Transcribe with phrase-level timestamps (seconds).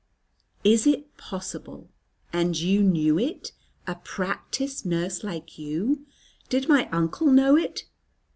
[0.63, 1.91] "Is it possible?
[2.33, 3.51] And you knew it,
[3.85, 6.07] a practised nurse like you!
[6.49, 7.83] Did my uncle know it?"